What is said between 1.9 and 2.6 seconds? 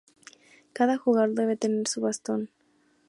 bastón.